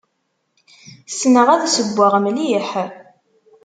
[1.11, 2.69] Ssneɣ ad ssewweɣ mliḥ.